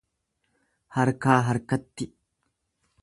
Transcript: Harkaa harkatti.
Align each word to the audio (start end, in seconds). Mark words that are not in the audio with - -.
Harkaa 0.95 1.37
harkatti. 1.49 2.11